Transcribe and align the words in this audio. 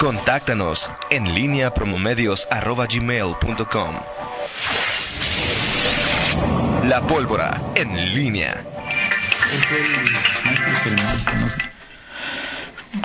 Contáctanos 0.00 0.90
en 1.10 1.34
línea 1.34 1.74
promomedios.com. 1.74 4.00
La 6.84 7.06
pólvora 7.06 7.60
en 7.74 8.14
línea. 8.14 8.64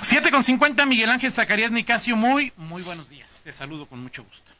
7 0.02 0.32
con 0.32 0.46
50, 0.46 0.86
Miguel 0.86 1.10
Ángel 1.10 1.34
Zacarías 1.34 1.72
Nicasio, 1.72 2.16
muy, 2.16 2.54
muy 2.56 2.82
buenos 2.82 3.10
días. 3.10 3.42
Te 3.44 3.52
saludo 3.52 3.88
con 3.88 4.02
mucho 4.02 4.24
gusto. 4.24 4.54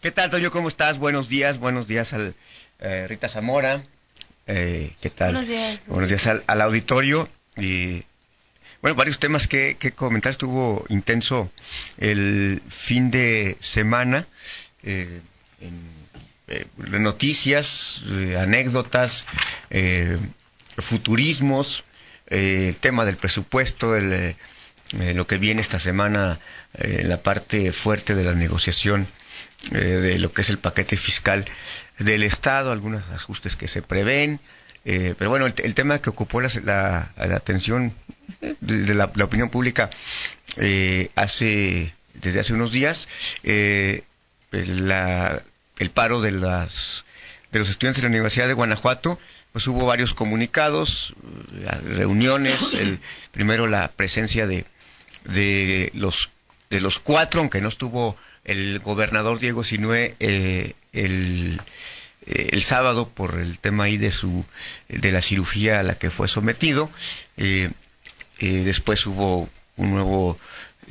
¿Qué 0.00 0.12
tal, 0.12 0.30
Toño? 0.30 0.52
¿Cómo 0.52 0.68
estás? 0.68 0.98
Buenos 0.98 1.28
días, 1.28 1.58
buenos 1.58 1.88
días 1.88 2.12
al 2.12 2.36
eh, 2.78 3.06
Rita 3.08 3.28
Zamora. 3.28 3.82
Eh, 4.46 4.92
¿Qué 5.00 5.10
tal? 5.10 5.32
Buenos 5.32 5.48
días. 5.48 5.80
Buenos 5.88 6.10
días 6.10 6.28
al, 6.28 6.44
al 6.46 6.60
auditorio. 6.60 7.28
Y 7.56 8.04
bueno, 8.82 8.94
varios 8.96 9.18
temas 9.18 9.48
que, 9.48 9.76
comentar. 9.96 10.32
Estuvo 10.32 10.84
intenso 10.88 11.50
el 11.98 12.62
fin 12.68 13.10
de 13.10 13.56
semana. 13.60 14.26
Eh, 14.82 15.20
en, 15.60 16.02
noticias, 17.02 18.02
anécdotas, 18.38 19.24
futurismos, 20.76 21.84
el 22.26 22.76
tema 22.76 23.06
del 23.06 23.16
presupuesto, 23.16 23.96
el, 23.96 24.36
lo 25.14 25.26
que 25.26 25.38
viene 25.38 25.62
esta 25.62 25.78
semana, 25.78 26.40
la 26.74 27.22
parte 27.22 27.72
fuerte 27.72 28.14
de 28.14 28.24
la 28.24 28.34
negociación 28.34 29.08
eh, 29.70 29.78
de 29.78 30.18
lo 30.18 30.32
que 30.32 30.42
es 30.42 30.50
el 30.50 30.58
paquete 30.58 30.96
fiscal 30.96 31.46
del 31.98 32.24
Estado, 32.24 32.72
algunos 32.72 33.02
ajustes 33.10 33.54
que 33.54 33.68
se 33.68 33.80
prevén. 33.80 34.40
Eh, 34.84 35.14
pero 35.16 35.30
bueno, 35.30 35.46
el, 35.46 35.54
el, 35.58 35.74
tema 35.74 36.00
que 36.00 36.10
ocupó 36.10 36.40
la, 36.40 36.50
la, 36.64 37.12
la 37.16 37.36
atención 37.36 37.94
de 38.60 38.94
la, 38.94 39.10
la, 39.14 39.24
opinión 39.24 39.48
pública 39.48 39.90
eh, 40.56 41.10
hace 41.14 41.94
desde 42.14 42.40
hace 42.40 42.52
unos 42.52 42.72
días, 42.72 43.08
eh, 43.42 44.02
la, 44.50 45.42
el 45.78 45.90
paro 45.90 46.20
de 46.20 46.32
las 46.32 47.04
de 47.52 47.58
los 47.58 47.68
estudiantes 47.68 48.02
de 48.02 48.08
la 48.08 48.12
Universidad 48.12 48.48
de 48.48 48.54
Guanajuato, 48.54 49.18
pues 49.52 49.66
hubo 49.66 49.84
varios 49.84 50.14
comunicados, 50.14 51.14
reuniones, 51.84 52.74
el 52.74 52.98
primero 53.30 53.66
la 53.66 53.88
presencia 53.88 54.46
de, 54.46 54.64
de 55.24 55.90
los 55.94 56.30
de 56.70 56.80
los 56.80 56.98
cuatro, 56.98 57.40
aunque 57.40 57.60
no 57.60 57.68
estuvo 57.68 58.16
el 58.44 58.78
gobernador 58.80 59.38
Diego 59.38 59.62
Sinue 59.62 60.16
eh, 60.18 60.72
el, 60.92 61.60
eh, 62.26 62.50
el, 62.52 62.62
sábado 62.62 63.08
por 63.08 63.38
el 63.38 63.58
tema 63.58 63.84
ahí 63.84 63.96
de 63.96 64.10
su 64.10 64.44
de 64.88 65.12
la 65.12 65.22
cirugía 65.22 65.80
a 65.80 65.82
la 65.82 65.96
que 65.96 66.10
fue 66.10 66.28
sometido. 66.28 66.90
Eh, 67.36 67.70
después 68.38 69.06
hubo 69.06 69.48
un 69.76 69.90
nuevo 69.90 70.38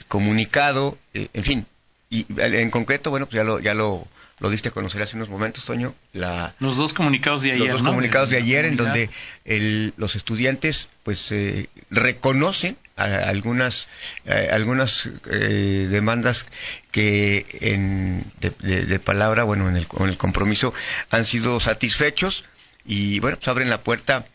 comunicado, 0.07 0.97
en 1.13 1.43
fin, 1.43 1.65
y 2.11 2.27
en 2.37 2.69
concreto, 2.69 3.09
bueno, 3.09 3.25
pues 3.25 3.37
ya 3.37 3.43
lo 3.43 3.59
ya 3.59 3.73
lo 3.73 4.07
lo 4.41 4.49
diste 4.49 4.69
a 4.69 4.71
conocer 4.71 5.01
hace 5.03 5.15
unos 5.15 5.29
momentos, 5.29 5.65
Toño. 5.65 5.93
La, 6.13 6.53
los 6.59 6.75
dos 6.75 6.93
comunicados 6.93 7.43
de 7.43 7.51
ayer. 7.51 7.59
Los 7.59 7.73
dos 7.73 7.83
¿no? 7.83 7.89
comunicados 7.91 8.31
de, 8.31 8.37
de 8.37 8.41
ayer, 8.41 8.65
en 8.65 8.75
donde 8.75 9.09
el, 9.45 9.93
los 9.97 10.15
estudiantes, 10.15 10.89
pues, 11.03 11.31
eh, 11.31 11.69
reconocen 11.91 12.75
a, 12.97 13.03
a 13.03 13.29
algunas, 13.29 13.87
a, 14.27 14.55
algunas 14.55 15.07
eh, 15.29 15.87
demandas 15.91 16.47
que, 16.89 17.45
en, 17.61 18.25
de, 18.39 18.51
de, 18.59 18.85
de, 18.87 18.99
palabra, 18.99 19.43
bueno, 19.43 19.69
en 19.69 19.77
el, 19.77 19.87
en 19.99 20.09
el 20.09 20.17
compromiso, 20.17 20.73
han 21.11 21.25
sido 21.25 21.59
satisfechos 21.59 22.43
y, 22.83 23.19
bueno, 23.19 23.37
pues 23.37 23.47
abren 23.47 23.69
la 23.69 23.81
puerta 23.81 24.25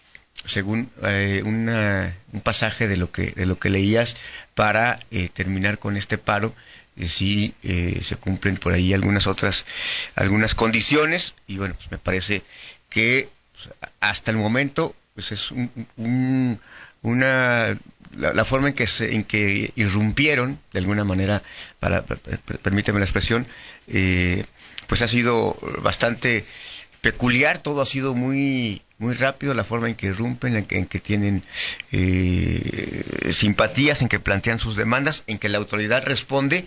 según 0.44 0.90
eh, 1.02 1.42
una, 1.44 2.14
un 2.32 2.40
pasaje 2.42 2.86
de 2.86 2.96
lo 2.96 3.10
que 3.10 3.32
de 3.32 3.46
lo 3.46 3.58
que 3.58 3.70
leías 3.70 4.16
para 4.54 5.00
eh, 5.10 5.28
terminar 5.32 5.78
con 5.78 5.96
este 5.96 6.18
paro 6.18 6.54
eh, 6.96 7.08
sí 7.08 7.54
eh, 7.62 8.00
se 8.02 8.16
cumplen 8.16 8.56
por 8.56 8.72
ahí 8.72 8.92
algunas 8.92 9.26
otras 9.26 9.64
algunas 10.14 10.54
condiciones. 10.54 11.34
Y 11.46 11.58
bueno 11.58 11.74
pues 11.74 11.90
me 11.90 11.98
parece 11.98 12.42
que 12.88 13.28
pues, 13.52 13.74
hasta 14.00 14.30
el 14.30 14.36
momento 14.36 14.94
pues 15.14 15.32
es 15.32 15.50
un, 15.50 15.70
un, 15.96 16.60
una 17.02 17.78
la, 18.16 18.32
la, 18.32 18.44
forma 18.44 18.68
en 18.68 18.74
que 18.74 18.86
se, 18.86 19.14
en 19.14 19.24
que 19.24 19.72
irrumpieron 19.76 20.58
de 20.72 20.78
alguna 20.78 21.04
manera 21.04 21.42
para 21.80 22.02
permíteme 22.02 22.98
la 22.98 23.04
expresión 23.04 23.46
eh, 23.88 24.44
pues 24.86 25.02
ha 25.02 25.08
sido 25.08 25.58
bastante 25.82 26.44
peculiar, 27.00 27.58
todo 27.58 27.82
ha 27.82 27.86
sido 27.86 28.14
muy 28.14 28.82
muy 28.98 29.14
rápido, 29.14 29.52
la 29.52 29.64
forma 29.64 29.88
en 29.88 29.94
que 29.94 30.06
irrumpen, 30.06 30.56
en 30.56 30.64
que, 30.64 30.78
en 30.78 30.86
que 30.86 31.00
tienen 31.00 31.42
eh, 31.92 33.30
simpatías, 33.32 34.00
en 34.00 34.08
que 34.08 34.18
plantean 34.20 34.58
sus 34.58 34.76
demandas, 34.76 35.24
en 35.26 35.38
que 35.38 35.48
la 35.48 35.58
autoridad 35.58 36.04
responde 36.04 36.66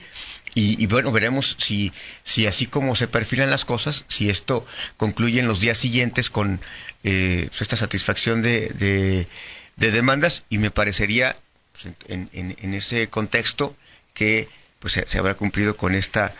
y, 0.55 0.87
bueno, 0.87 1.11
veremos 1.11 1.55
si, 1.59 1.93
si 2.23 2.47
así 2.47 2.65
como 2.65 2.95
se 2.95 3.07
perfilan 3.07 3.49
las 3.49 3.65
cosas, 3.65 4.05
si 4.07 4.29
esto 4.29 4.65
concluye 4.97 5.39
en 5.39 5.47
los 5.47 5.59
días 5.59 5.77
siguientes 5.77 6.29
con 6.29 6.59
eh, 7.03 7.49
esta 7.59 7.77
satisfacción 7.77 8.41
de, 8.41 8.69
de, 8.69 9.27
de, 9.75 9.91
demandas 9.91 10.43
y 10.49 10.57
me 10.57 10.71
parecería 10.71 11.37
pues, 11.71 11.93
en, 12.07 12.29
en, 12.33 12.55
en, 12.59 12.73
ese 12.73 13.07
contexto 13.09 13.75
que 14.13 14.49
pues 14.79 14.93
se, 14.93 15.07
se 15.07 15.19
habrá 15.19 15.35
cumplido 15.35 15.77
con 15.77 15.93
esta 15.93 16.33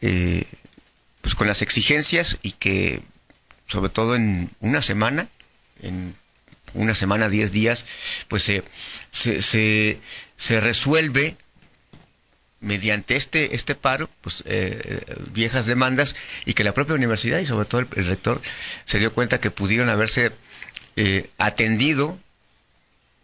eh, 0.00 0.44
pues 1.20 1.34
con 1.34 1.46
las 1.46 1.62
exigencias 1.62 2.38
y 2.42 2.52
que 2.52 3.02
sobre 3.70 3.88
todo 3.88 4.16
en 4.16 4.50
una 4.60 4.82
semana, 4.82 5.28
en 5.82 6.14
una 6.74 6.94
semana, 6.94 7.28
diez 7.28 7.52
días, 7.52 7.84
pues 8.28 8.42
se, 8.42 8.62
se, 9.10 9.98
se, 10.36 10.60
resuelve 10.60 11.36
mediante 12.60 13.16
este, 13.16 13.54
este 13.54 13.74
paro, 13.74 14.08
pues 14.20 14.42
eh, 14.46 15.00
viejas 15.32 15.66
demandas 15.66 16.14
y 16.44 16.54
que 16.54 16.64
la 16.64 16.74
propia 16.74 16.94
universidad 16.94 17.38
y 17.38 17.46
sobre 17.46 17.66
todo 17.66 17.80
el, 17.80 17.88
el 17.96 18.06
rector 18.06 18.40
se 18.84 18.98
dio 18.98 19.12
cuenta 19.12 19.40
que 19.40 19.50
pudieron 19.50 19.88
haberse 19.88 20.32
eh, 20.96 21.30
atendido. 21.38 22.18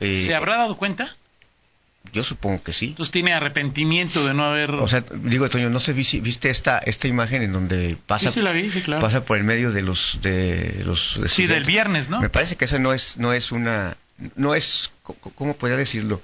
Eh, 0.01 0.25
¿Se 0.25 0.35
habrá 0.35 0.57
dado 0.57 0.77
cuenta? 0.77 1.17
Yo 2.13 2.25
supongo 2.25 2.63
que 2.63 2.73
sí. 2.73 2.89
Entonces 2.89 3.13
tiene 3.13 3.33
arrepentimiento 3.33 4.27
de 4.27 4.35
no 4.35 4.45
haber. 4.45 4.71
O 4.71 4.89
sea, 4.89 5.05
digo, 5.15 5.49
Toño, 5.49 5.71
no 5.71 5.81
sé, 5.81 5.93
viste 5.93 6.51
esta 6.51 6.79
esta 6.79 7.09
imagen 7.09 7.43
en 7.43 7.53
donde 7.53 7.97
pasa. 8.07 8.29
Sí, 8.31 8.35
sí 8.35 8.43
la 8.43 8.53
vi, 8.53 8.71
sí, 8.71 8.83
claro. 8.83 9.01
Pasa 9.01 9.25
por 9.25 9.39
el 9.39 9.45
medio 9.45 9.73
de 9.73 9.83
los 9.83 10.19
de 10.23 10.83
los. 10.85 11.21
De 11.21 11.29
sí, 11.29 11.47
del 11.47 11.65
viernes, 11.65 12.09
¿no? 12.09 12.21
Me 12.21 12.31
parece 12.31 12.57
que 12.57 12.65
esa 12.65 12.79
no 12.79 12.93
es 12.93 13.19
no 13.19 13.33
es 13.33 13.53
una 13.53 13.97
no 14.35 14.55
es 14.55 14.93
cómo 15.03 15.55
podría 15.55 15.77
decirlo. 15.77 16.23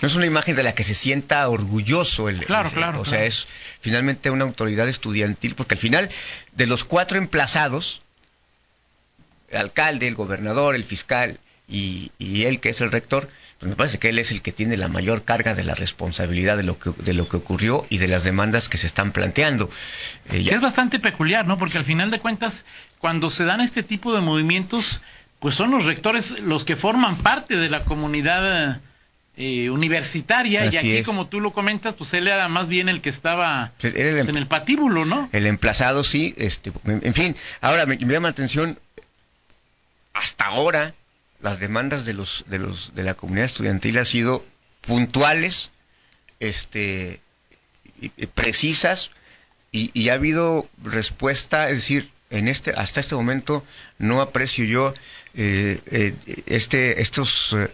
No 0.00 0.08
es 0.08 0.14
una 0.14 0.26
imagen 0.26 0.54
de 0.54 0.62
la 0.62 0.74
que 0.74 0.84
se 0.84 0.94
sienta 0.94 1.48
orgulloso 1.48 2.28
el. 2.28 2.44
Claro, 2.44 2.68
el, 2.68 2.74
claro. 2.74 3.00
O 3.00 3.04
sea, 3.04 3.18
claro. 3.18 3.26
es 3.26 3.48
finalmente 3.80 4.30
una 4.30 4.44
autoridad 4.44 4.88
estudiantil, 4.88 5.54
porque 5.54 5.74
al 5.74 5.80
final 5.80 6.10
de 6.52 6.66
los 6.66 6.84
cuatro 6.84 7.18
emplazados, 7.18 8.02
el 9.48 9.58
alcalde, 9.58 10.06
el 10.06 10.14
gobernador, 10.14 10.74
el 10.74 10.84
fiscal 10.84 11.40
y, 11.68 12.12
y 12.18 12.44
él 12.44 12.60
que 12.60 12.68
es 12.70 12.80
el 12.80 12.92
rector, 12.92 13.28
pues 13.58 13.70
me 13.70 13.76
parece 13.76 13.98
que 13.98 14.10
él 14.10 14.18
es 14.18 14.30
el 14.30 14.42
que 14.42 14.52
tiene 14.52 14.76
la 14.76 14.88
mayor 14.88 15.24
carga 15.24 15.54
de 15.54 15.64
la 15.64 15.74
responsabilidad 15.74 16.56
de 16.56 16.62
lo 16.62 16.78
que, 16.78 16.90
de 16.98 17.14
lo 17.14 17.28
que 17.28 17.36
ocurrió 17.36 17.86
y 17.88 17.98
de 17.98 18.08
las 18.08 18.24
demandas 18.24 18.68
que 18.68 18.78
se 18.78 18.86
están 18.86 19.12
planteando. 19.12 19.70
Eh, 20.30 20.42
ya... 20.42 20.54
Es 20.54 20.60
bastante 20.60 20.98
peculiar, 20.98 21.46
¿no? 21.46 21.58
Porque 21.58 21.78
al 21.78 21.84
final 21.84 22.10
de 22.10 22.20
cuentas, 22.20 22.66
cuando 22.98 23.30
se 23.30 23.44
dan 23.44 23.60
este 23.60 23.82
tipo 23.82 24.14
de 24.14 24.20
movimientos, 24.20 25.00
pues 25.40 25.54
son 25.54 25.70
los 25.70 25.86
rectores 25.86 26.40
los 26.40 26.64
que 26.64 26.76
forman 26.76 27.16
parte 27.16 27.56
de 27.56 27.70
la 27.70 27.84
comunidad 27.84 28.80
eh, 29.38 29.70
universitaria 29.70 30.62
Así 30.62 30.74
y 30.74 30.78
aquí, 30.78 30.96
es. 30.98 31.06
como 31.06 31.26
tú 31.26 31.40
lo 31.40 31.52
comentas, 31.52 31.94
pues 31.94 32.12
él 32.14 32.28
era 32.28 32.48
más 32.48 32.68
bien 32.68 32.88
el 32.88 33.00
que 33.00 33.08
estaba 33.10 33.72
Pues 33.80 33.94
el, 33.94 34.12
pues, 34.16 34.28
en 34.28 34.36
el 34.36 34.46
patíbulo, 34.46 35.04
¿no? 35.04 35.28
El 35.32 35.46
emplazado, 35.46 36.04
sí. 36.04 36.34
Este, 36.36 36.72
en, 36.84 37.00
en 37.04 37.14
fin, 37.14 37.36
ahora 37.62 37.86
me, 37.86 37.96
me 37.96 38.12
llama 38.12 38.28
la 38.28 38.32
atención, 38.32 38.78
hasta 40.12 40.44
ahora, 40.44 40.94
las 41.40 41.60
demandas 41.60 42.04
de 42.04 42.14
los 42.14 42.44
de 42.48 42.58
los 42.58 42.94
de 42.94 43.02
la 43.02 43.14
comunidad 43.14 43.46
estudiantil 43.46 43.98
han 43.98 44.06
sido 44.06 44.44
puntuales 44.80 45.70
este 46.40 47.20
precisas 48.34 49.10
y, 49.72 49.90
y, 49.94 50.08
ha 50.10 50.14
habido 50.14 50.68
respuesta 50.82 51.68
es 51.68 51.76
decir 51.76 52.10
en 52.30 52.48
este 52.48 52.72
hasta 52.72 53.00
este 53.00 53.14
momento 53.14 53.64
no 53.98 54.20
aprecio 54.20 54.64
yo 54.64 54.94
eh, 55.34 55.80
eh, 55.86 56.14
este 56.46 57.00
estos 57.00 57.54
eh, 57.56 57.70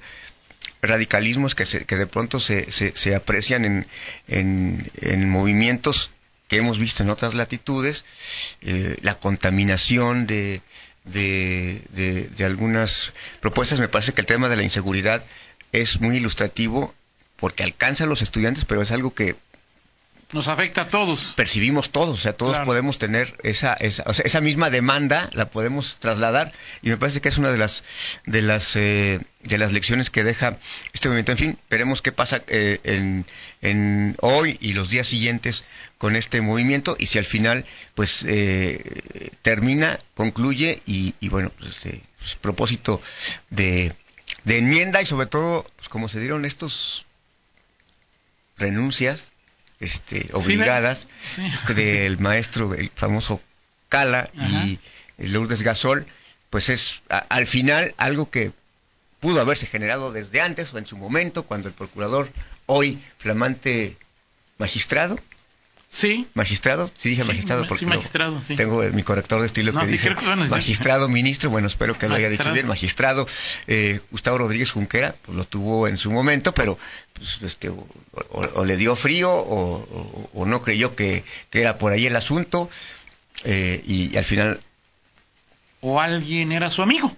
radicalismos 0.80 1.54
que, 1.54 1.64
se, 1.64 1.84
que 1.84 1.96
de 1.96 2.06
pronto 2.06 2.40
se, 2.40 2.70
se, 2.72 2.96
se 2.96 3.14
aprecian 3.14 3.64
en, 3.64 3.86
en, 4.26 4.90
en 5.00 5.30
movimientos 5.30 6.10
que 6.48 6.56
hemos 6.56 6.78
visto 6.78 7.02
en 7.02 7.10
otras 7.10 7.34
latitudes 7.34 8.04
la 8.60 9.14
contaminación 9.14 10.26
de 10.26 10.60
de, 11.04 11.82
de, 11.90 12.28
de, 12.28 12.44
algunas 12.44 13.12
propuestas. 13.40 13.78
Me 13.78 13.88
parece 13.88 14.12
que 14.12 14.20
el 14.20 14.26
tema 14.26 14.48
de 14.48 14.56
la 14.56 14.62
inseguridad 14.62 15.24
es 15.72 16.00
muy 16.00 16.16
ilustrativo 16.16 16.94
porque 17.36 17.64
alcanza 17.64 18.04
a 18.04 18.06
los 18.06 18.22
estudiantes, 18.22 18.64
pero 18.64 18.82
es 18.82 18.90
algo 18.90 19.14
que 19.14 19.36
Nos 20.32 20.48
afecta 20.48 20.82
a 20.82 20.88
todos. 20.88 21.34
Percibimos 21.36 21.90
todos, 21.90 22.18
o 22.18 22.22
sea, 22.22 22.32
todos 22.32 22.58
podemos 22.60 22.98
tener 22.98 23.36
esa, 23.42 23.74
esa, 23.74 24.04
o 24.06 24.14
sea, 24.14 24.24
esa 24.24 24.40
misma 24.40 24.70
demanda, 24.70 25.28
la 25.34 25.50
podemos 25.50 25.98
trasladar 25.98 26.52
y 26.80 26.88
me 26.88 26.96
parece 26.96 27.20
que 27.20 27.28
es 27.28 27.36
una 27.36 27.52
de 27.52 27.58
las 27.58 27.84
de 28.24 28.40
las 28.40 28.74
eh, 28.76 29.20
de 29.42 29.58
las 29.58 29.74
lecciones 29.74 30.08
que 30.08 30.24
deja 30.24 30.56
este 30.94 31.08
movimiento. 31.08 31.32
En 31.32 31.38
fin, 31.38 31.58
veremos 31.68 32.00
qué 32.00 32.12
pasa 32.12 32.42
eh, 32.46 32.80
en, 32.84 33.26
en, 33.60 34.16
hoy 34.22 34.56
y 34.62 34.72
los 34.72 34.88
días 34.88 35.06
siguientes 35.06 35.64
con 35.98 36.16
este 36.16 36.40
movimiento 36.40 36.96
y 36.98 37.06
si 37.06 37.18
al 37.18 37.26
final, 37.26 37.66
pues 37.94 38.24
eh, 38.26 39.30
termina, 39.42 39.98
concluye 40.14 40.80
y, 40.86 41.14
y 41.20 41.28
bueno, 41.28 41.52
pues, 41.58 41.76
este 41.76 42.02
pues, 42.18 42.36
propósito 42.36 43.02
de, 43.50 43.92
de 44.44 44.58
enmienda 44.58 45.02
y 45.02 45.06
sobre 45.06 45.26
todo, 45.26 45.70
pues 45.76 45.90
como 45.90 46.08
se 46.08 46.20
dieron 46.20 46.46
estos 46.46 47.04
renuncias 48.56 49.31
este, 49.82 50.28
obligadas 50.32 51.08
del 51.74 52.18
maestro, 52.18 52.74
el 52.74 52.90
famoso 52.94 53.40
Cala 53.88 54.30
y 54.34 54.78
Lourdes 55.18 55.62
Gasol, 55.62 56.06
pues 56.50 56.68
es 56.68 57.02
al 57.08 57.46
final 57.46 57.94
algo 57.98 58.30
que 58.30 58.52
pudo 59.20 59.40
haberse 59.40 59.66
generado 59.66 60.12
desde 60.12 60.40
antes 60.40 60.72
o 60.72 60.78
en 60.78 60.86
su 60.86 60.96
momento, 60.96 61.42
cuando 61.42 61.68
el 61.68 61.74
procurador, 61.74 62.30
hoy 62.66 63.02
flamante 63.18 63.96
magistrado, 64.58 65.18
Sí. 65.92 66.26
Magistrado, 66.32 66.90
sí 66.96 67.10
dije 67.10 67.22
magistrado 67.22 67.66
porque 67.68 67.84
magistrado, 67.84 68.40
tengo 68.56 68.82
mi 68.94 69.02
corrector 69.02 69.40
de 69.40 69.46
estilo 69.46 69.78
que 69.78 69.86
dice 69.86 70.16
magistrado 70.48 71.06
ministro, 71.06 71.50
bueno, 71.50 71.66
espero 71.66 71.98
que 71.98 72.08
lo 72.08 72.14
haya 72.14 72.30
dicho 72.30 72.50
bien, 72.50 72.66
magistrado 72.66 73.28
eh, 73.66 74.00
Gustavo 74.10 74.38
Rodríguez 74.38 74.70
Junquera, 74.70 75.14
pues 75.20 75.36
lo 75.36 75.44
tuvo 75.44 75.88
en 75.88 75.98
su 75.98 76.10
momento, 76.10 76.54
pero 76.54 76.78
pues, 77.12 77.42
este, 77.42 77.70
o, 78.30 78.64
le 78.64 78.78
dio 78.78 78.96
frío 78.96 79.30
o, 79.34 80.46
no 80.46 80.62
creyó 80.62 80.96
que, 80.96 81.24
era 81.52 81.76
por 81.76 81.92
ahí 81.92 82.06
el 82.06 82.16
asunto 82.16 82.70
eh, 83.44 83.82
y, 83.86 84.16
al 84.16 84.24
final... 84.24 84.60
O 85.82 86.00
alguien 86.00 86.52
era 86.52 86.70
su 86.70 86.80
amigo. 86.80 87.14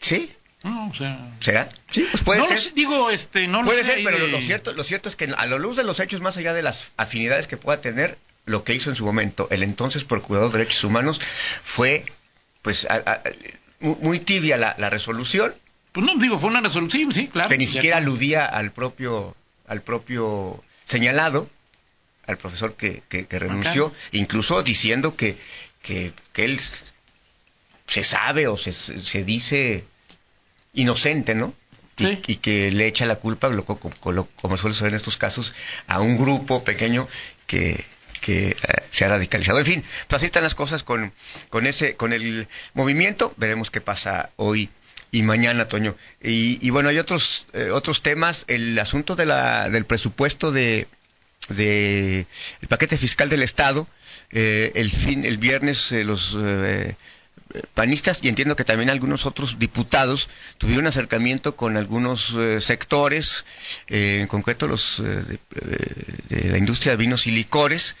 Sí, 0.00 0.30
no, 0.64 0.88
o 0.88 0.94
sea... 0.94 1.18
¿Será? 1.40 1.68
Sí, 1.90 2.08
pues 2.10 2.22
puede 2.22 2.42
ser. 2.58 2.72
digo, 2.72 3.10
este, 3.10 3.46
no 3.46 3.62
puede 3.62 3.84
ser, 3.84 4.00
pero 4.02 4.26
lo, 4.26 4.40
cierto, 4.40 4.72
lo 4.72 4.82
cierto 4.82 5.10
es 5.10 5.14
que 5.14 5.26
a 5.26 5.46
la 5.46 5.58
luz 5.58 5.76
de 5.76 5.84
los 5.84 6.00
hechos, 6.00 6.22
más 6.22 6.38
allá 6.38 6.54
de 6.54 6.62
las 6.62 6.92
afinidades 6.96 7.46
que 7.46 7.58
pueda 7.58 7.82
tener, 7.82 8.16
lo 8.46 8.64
que 8.64 8.74
hizo 8.74 8.88
en 8.88 8.96
su 8.96 9.04
momento 9.04 9.46
el 9.50 9.62
entonces 9.62 10.04
Procurador 10.04 10.50
de 10.50 10.58
Derechos 10.58 10.82
Humanos 10.84 11.20
fue, 11.62 12.06
pues, 12.62 12.88
muy 13.80 14.20
tibia 14.20 14.56
la, 14.56 14.88
resolución. 14.88 15.54
Pues 15.92 16.06
no, 16.06 16.16
digo, 16.16 16.38
fue 16.38 16.48
una 16.48 16.62
resolución, 16.62 17.12
sí, 17.12 17.28
claro. 17.28 17.50
Que 17.50 17.58
ni 17.58 17.66
siquiera 17.66 17.98
aludía 17.98 18.46
al 18.46 18.72
propio, 18.72 19.36
al 19.68 19.82
propio 19.82 20.64
señalado, 20.86 21.46
al 22.26 22.38
profesor 22.38 22.74
que, 22.74 23.02
que, 23.10 23.38
renunció, 23.38 23.92
incluso 24.12 24.62
diciendo 24.62 25.14
que, 25.14 25.36
que, 25.82 26.14
él 26.36 26.58
se 27.86 28.02
sabe 28.02 28.48
o 28.48 28.56
se, 28.56 28.72
se 28.72 29.24
dice 29.24 29.84
inocente, 30.74 31.34
¿no? 31.34 31.54
Y, 31.96 32.36
que 32.36 32.72
le 32.72 32.88
echa 32.88 33.06
la 33.06 33.16
culpa, 33.16 33.50
como 33.62 34.56
suele 34.56 34.74
ser 34.74 34.88
en 34.88 34.96
estos 34.96 35.16
casos, 35.16 35.54
a 35.86 36.00
un 36.00 36.18
grupo 36.18 36.64
pequeño 36.64 37.08
que, 37.46 37.84
que 38.20 38.48
eh, 38.48 38.56
se 38.90 39.04
ha 39.04 39.08
radicalizado. 39.08 39.58
En 39.58 39.64
fin, 39.64 39.84
pues 40.08 40.16
así 40.18 40.26
están 40.26 40.42
las 40.42 40.54
cosas 40.54 40.82
con, 40.82 41.12
con, 41.50 41.66
ese, 41.66 41.94
con 41.94 42.12
el 42.12 42.48
movimiento. 42.72 43.32
Veremos 43.36 43.70
qué 43.70 43.80
pasa 43.80 44.30
hoy 44.36 44.70
y 45.12 45.22
mañana, 45.22 45.68
Toño. 45.68 45.94
Y, 46.20 46.68
bueno, 46.70 46.88
hay 46.88 46.98
otros, 46.98 47.46
eh, 47.52 47.70
otros 47.70 48.02
temas. 48.02 48.44
El 48.48 48.76
asunto 48.78 49.14
de 49.14 49.26
la, 49.26 49.68
del 49.70 49.84
presupuesto 49.84 50.50
de, 50.50 50.88
de 51.50 52.26
el 52.60 52.68
paquete 52.68 52.96
fiscal 52.98 53.28
del 53.28 53.42
Estado. 53.42 53.86
Eh, 54.30 54.72
el 54.74 54.90
fin, 54.90 55.24
el 55.24 55.38
viernes 55.38 55.92
los 55.92 56.34
panistas 57.74 58.20
y 58.22 58.28
entiendo 58.28 58.56
que 58.56 58.64
también 58.64 58.90
algunos 58.90 59.26
otros 59.26 59.58
diputados 59.58 60.28
tuvieron 60.58 60.86
acercamiento 60.86 61.56
con 61.56 61.76
algunos 61.76 62.34
eh, 62.36 62.60
sectores, 62.60 63.44
eh, 63.88 64.18
en 64.20 64.26
concreto 64.26 64.66
los 64.66 65.00
eh, 65.00 65.38
de, 66.28 66.50
la 66.50 66.58
industria 66.58 66.92
de 66.92 66.96
vinos 66.96 67.26
y 67.26 67.30
licores, 67.30 67.96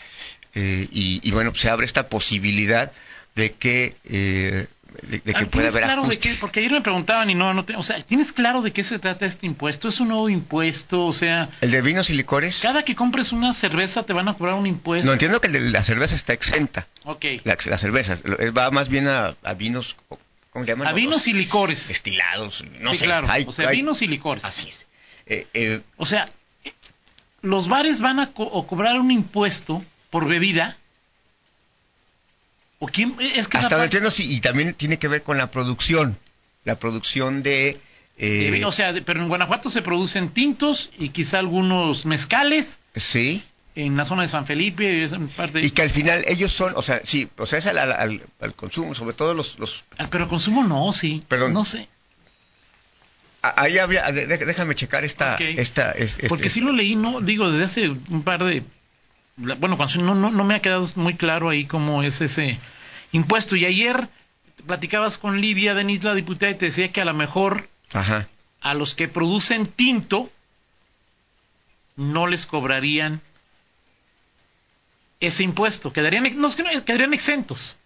y, 0.56 1.28
bueno, 1.32 1.52
se 1.52 1.68
abre 1.68 1.84
esta 1.84 2.08
posibilidad 2.08 2.92
de 3.34 3.54
que 3.54 4.68
de, 5.02 5.20
que 5.20 5.32
ah, 5.34 5.46
pueda 5.50 5.68
haber 5.68 5.84
claro 5.84 6.04
de 6.04 6.18
qué? 6.18 6.34
Porque 6.40 6.60
ayer 6.60 6.72
me 6.72 6.80
preguntaban 6.80 7.28
y 7.30 7.34
no, 7.34 7.52
no 7.52 7.64
o 7.76 7.82
sea, 7.82 8.00
¿tienes 8.02 8.32
claro 8.32 8.62
de 8.62 8.72
qué 8.72 8.84
se 8.84 8.98
trata 8.98 9.26
este 9.26 9.46
impuesto? 9.46 9.88
¿Es 9.88 10.00
un 10.00 10.08
nuevo 10.08 10.28
impuesto? 10.28 11.04
O 11.04 11.12
sea... 11.12 11.48
¿El 11.60 11.70
de 11.70 11.82
vinos 11.82 12.10
y 12.10 12.14
licores? 12.14 12.60
Cada 12.60 12.84
que 12.84 12.94
compres 12.94 13.32
una 13.32 13.52
cerveza 13.54 14.04
te 14.04 14.12
van 14.12 14.28
a 14.28 14.34
cobrar 14.34 14.54
un 14.54 14.66
impuesto. 14.66 15.06
No, 15.06 15.12
entiendo 15.12 15.40
que 15.40 15.48
el 15.48 15.52
de 15.52 15.60
la 15.60 15.82
cerveza 15.82 16.14
está 16.14 16.32
exenta. 16.32 16.86
Ok. 17.04 17.24
La, 17.44 17.56
las 17.66 17.80
cervezas. 17.80 18.22
Va 18.56 18.70
más 18.70 18.88
bien 18.88 19.08
a, 19.08 19.34
vinos, 19.56 19.96
¿cómo 20.50 20.64
se 20.64 20.70
llaman? 20.70 20.86
A 20.86 20.92
vinos 20.92 21.26
y 21.26 21.32
licores. 21.32 21.88
Destilados, 21.88 22.64
no 22.80 22.92
sí, 22.92 22.98
sé. 22.98 23.04
claro. 23.06 23.28
o 23.46 23.52
sea, 23.52 23.70
vinos 23.70 24.02
y 24.02 24.06
licores. 24.06 24.44
Así 24.44 24.68
es. 24.68 24.86
Eh, 25.26 25.46
eh, 25.54 25.80
o 25.96 26.06
sea, 26.06 26.28
los 27.42 27.68
bares 27.68 28.00
van 28.00 28.20
a 28.20 28.32
cobrar 28.32 29.00
un 29.00 29.10
impuesto 29.10 29.84
por 30.10 30.26
bebida 30.28 30.76
es 32.88 33.48
que 33.48 33.58
Hasta 33.58 33.82
entiendo, 33.82 34.10
sí, 34.10 34.34
y 34.34 34.40
también 34.40 34.74
tiene 34.74 34.98
que 34.98 35.08
ver 35.08 35.22
con 35.22 35.38
la 35.38 35.50
producción. 35.50 36.18
La 36.64 36.76
producción 36.76 37.42
de... 37.42 37.78
Eh, 38.16 38.62
o 38.64 38.72
sea, 38.72 38.94
pero 39.04 39.20
en 39.20 39.28
Guanajuato 39.28 39.70
se 39.70 39.82
producen 39.82 40.30
tintos 40.30 40.90
y 40.98 41.08
quizá 41.08 41.40
algunos 41.40 42.06
mezcales. 42.06 42.78
Sí. 42.94 43.44
En 43.74 43.96
la 43.96 44.04
zona 44.04 44.22
de 44.22 44.28
San 44.28 44.46
Felipe. 44.46 45.08
parte 45.36 45.60
Y 45.60 45.70
que 45.70 45.82
al 45.82 45.90
final 45.90 46.24
ellos 46.28 46.52
son, 46.52 46.74
o 46.76 46.82
sea, 46.82 47.00
sí, 47.02 47.28
o 47.36 47.44
sea, 47.44 47.58
es 47.58 47.66
al, 47.66 48.22
consumo, 48.54 48.94
sobre 48.94 49.14
todo 49.14 49.34
los... 49.34 49.58
los... 49.58 49.84
Ah, 49.98 50.06
pero 50.08 50.28
consumo 50.28 50.62
no, 50.62 50.92
sí. 50.92 51.24
Perdón. 51.26 51.52
No 51.52 51.64
sé. 51.64 51.88
Ahí 53.42 53.78
habría, 53.78 54.10
déjame 54.10 54.74
checar 54.74 55.04
esta... 55.04 55.36
esta 55.36 55.90
este, 55.92 56.28
Porque 56.28 56.48
sí 56.48 56.60
lo 56.60 56.72
leí, 56.72 56.94
no, 56.96 57.20
digo, 57.20 57.50
desde 57.50 57.64
hace 57.64 57.88
un 57.88 58.22
par 58.22 58.44
de... 58.44 58.62
Bueno, 59.36 59.76
no, 59.76 60.14
no, 60.14 60.30
no 60.30 60.44
me 60.44 60.54
ha 60.54 60.62
quedado 60.62 60.86
muy 60.96 61.14
claro 61.14 61.48
ahí 61.48 61.64
cómo 61.64 62.02
es 62.02 62.20
ese 62.20 62.58
impuesto. 63.12 63.56
Y 63.56 63.64
ayer 63.64 64.08
platicabas 64.66 65.18
con 65.18 65.40
Livia 65.40 65.74
Denis, 65.74 66.04
la 66.04 66.14
diputada, 66.14 66.52
y 66.52 66.56
te 66.56 66.66
decía 66.66 66.92
que 66.92 67.00
a 67.00 67.04
lo 67.04 67.14
mejor 67.14 67.68
a 68.60 68.74
los 68.74 68.94
que 68.94 69.08
producen 69.08 69.66
tinto 69.66 70.30
no 71.96 72.26
les 72.26 72.46
cobrarían 72.46 73.20
ese 75.20 75.42
impuesto. 75.42 75.92
Quedarían, 75.92 76.40
no, 76.40 76.50
quedarían 76.84 77.14
exentos. 77.14 77.76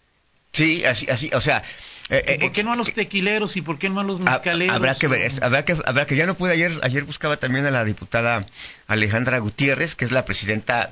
Sí, 0.53 0.85
así, 0.85 1.07
así, 1.11 1.31
o 1.35 1.41
sea... 1.41 1.63
Eh, 2.11 2.39
¿Por 2.41 2.53
qué 2.53 2.65
no 2.65 2.73
a 2.73 2.77
los 2.77 2.89
eh, 2.89 2.93
tequileros 2.93 3.59
y 3.59 3.61
por 3.61 3.79
qué 3.79 3.91
no 3.91 4.01
a 4.01 4.03
los 4.03 4.19
mezcaleros? 4.19 4.75
Habrá 4.75 4.95
que 4.95 5.09
ver, 5.09 5.31
habrá 5.43 5.67
que, 5.67 5.77
habrá 5.85 6.07
que, 6.07 6.17
ya 6.17 6.25
no 6.25 6.37
pude 6.37 6.53
ayer, 6.53 6.73
ayer 6.81 7.05
buscaba 7.05 7.37
también 7.37 7.67
a 7.67 7.71
la 7.71 7.85
diputada 7.85 8.47
Alejandra 8.87 9.39
Gutiérrez, 9.41 9.95
que 9.95 10.07
es 10.07 10.11
la 10.11 10.25
presidenta, 10.25 10.91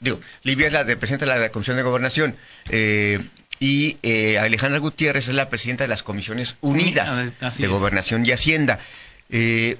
digo, 0.00 0.20
Livia 0.42 0.66
es 0.66 0.72
la 0.72 0.84
de, 0.84 0.96
presidenta 0.96 1.26
de 1.26 1.38
la 1.38 1.50
Comisión 1.50 1.76
de 1.76 1.82
Gobernación, 1.82 2.36
eh, 2.70 3.20
y 3.58 3.98
eh, 4.02 4.38
Alejandra 4.38 4.78
Gutiérrez 4.78 5.28
es 5.28 5.34
la 5.34 5.50
presidenta 5.50 5.84
de 5.84 5.88
las 5.88 6.02
Comisiones 6.02 6.56
Unidas 6.62 7.10
de 7.58 7.66
Gobernación 7.66 8.24
y 8.24 8.32
Hacienda. 8.32 8.78
Eh, 9.28 9.76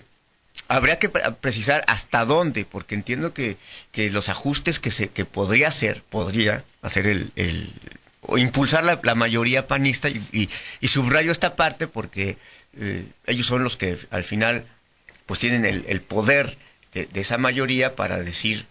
habría 0.68 0.98
que 0.98 1.08
precisar 1.08 1.82
hasta 1.86 2.26
dónde, 2.26 2.66
porque 2.66 2.94
entiendo 2.94 3.32
que, 3.32 3.56
que 3.90 4.10
los 4.10 4.28
ajustes 4.28 4.78
que 4.78 4.90
se 4.90 5.08
que 5.08 5.24
podría 5.24 5.68
hacer, 5.68 6.02
podría 6.02 6.62
hacer 6.82 7.06
el, 7.06 7.30
el 7.36 7.72
o 8.20 8.36
impulsar 8.36 8.84
la, 8.84 9.14
mayoría 9.14 9.66
panista 9.66 10.10
y, 10.10 10.50
y, 10.80 10.88
subrayo 10.88 11.32
esta 11.32 11.56
parte 11.56 11.86
porque 11.86 12.36
eh, 12.76 13.06
ellos 13.26 13.46
son 13.46 13.64
los 13.64 13.78
que 13.78 13.96
al 14.10 14.24
final 14.24 14.66
pues 15.24 15.40
tienen 15.40 15.64
el, 15.64 15.84
el 15.88 16.02
poder 16.02 16.58
de, 16.92 17.08
esa 17.14 17.38
mayoría 17.38 17.96
para 17.96 18.18
decir 18.18 18.66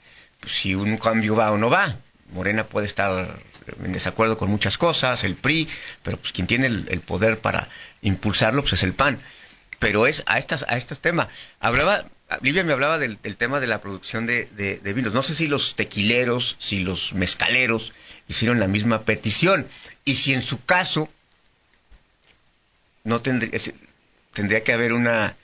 si 0.45 0.75
un 0.75 0.97
cambio 0.97 1.35
va 1.35 1.51
o 1.51 1.57
no 1.57 1.69
va. 1.69 1.97
Morena 2.31 2.65
puede 2.65 2.87
estar 2.87 3.39
en 3.83 3.93
desacuerdo 3.93 4.37
con 4.37 4.49
muchas 4.49 4.77
cosas, 4.77 5.23
el 5.23 5.35
PRI, 5.35 5.67
pero 6.03 6.17
pues 6.17 6.31
quien 6.31 6.47
tiene 6.47 6.67
el, 6.67 7.01
poder 7.01 7.39
para 7.39 7.69
impulsarlo 8.01 8.61
pues 8.61 8.73
es 8.73 8.83
el 8.83 8.93
PAN. 8.93 9.19
Pero 9.79 10.07
es 10.07 10.23
a 10.25 10.37
estas 10.37 10.65
a 10.67 10.77
estos 10.77 10.99
temas. 10.99 11.29
Hablaba 11.59 12.05
Livia 12.41 12.63
me 12.63 12.73
hablaba 12.73 12.99
del, 12.99 13.17
tema 13.17 13.59
de 13.59 13.67
la 13.67 13.81
producción 13.81 14.25
de, 14.27 14.81
vinos. 14.93 15.13
No 15.13 15.23
sé 15.23 15.33
si 15.33 15.47
los 15.47 15.75
tequileros, 15.75 16.57
si 16.59 16.81
los 16.81 17.13
mezcaleros 17.13 17.93
hicieron 18.27 18.59
la 18.59 18.67
misma 18.67 19.01
petición 19.01 19.67
y 20.05 20.15
si 20.15 20.33
en 20.33 20.41
su 20.41 20.63
caso 20.63 21.09
no 23.03 23.21
tendría 23.21 23.59
tendría 24.33 24.63
que 24.63 24.73
haber 24.73 24.93
una 24.93 25.35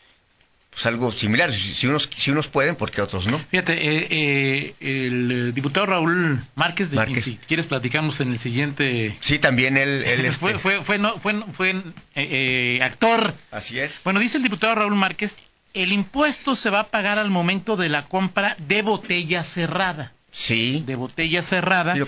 pues 0.75 0.85
algo 0.87 1.09
similar. 1.13 1.53
Si, 1.53 1.87
unos, 1.87 2.09
si 2.17 2.31
unos 2.31 2.49
pueden, 2.49 2.75
porque 2.75 3.01
otros 3.01 3.27
no? 3.27 3.39
Fíjate, 3.39 3.73
eh, 3.73 4.07
eh, 4.09 4.73
el 4.81 5.53
diputado 5.53 5.85
Raúl 5.85 6.43
Márquez, 6.55 6.91
de 6.91 7.21
si 7.21 7.37
quieres 7.37 7.65
platicamos 7.67 8.19
en 8.19 8.33
el 8.33 8.39
siguiente... 8.39 9.15
Sí, 9.21 9.39
también 9.39 9.77
él... 9.77 10.03
él 10.03 10.33
fue, 10.33 10.51
este 10.51 10.61
fue, 10.61 10.83
fue, 10.83 10.97
no, 10.97 11.17
fue, 11.17 11.41
fue 11.53 11.81
eh, 12.15 12.81
actor. 12.83 13.33
Así 13.51 13.79
es. 13.79 14.01
Bueno, 14.03 14.19
dice 14.19 14.35
el 14.35 14.43
diputado 14.43 14.75
Raúl 14.75 14.95
Márquez, 14.95 15.37
el 15.73 15.93
impuesto 15.93 16.55
se 16.57 16.69
va 16.69 16.81
a 16.81 16.87
pagar 16.87 17.19
al 17.19 17.29
momento 17.29 17.77
de 17.77 17.87
la 17.87 18.03
compra 18.07 18.57
de 18.59 18.81
botella 18.81 19.45
cerrada. 19.45 20.11
Sí. 20.33 20.83
de 20.85 20.95
botella 20.97 21.41
cerrada 21.41 21.95
Sí, 21.95 22.01